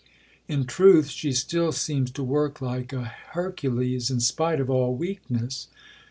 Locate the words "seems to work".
1.71-2.59